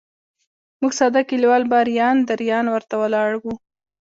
[0.79, 3.53] موږ ساده کلیوال به اریان دریان ورته ولاړ وو.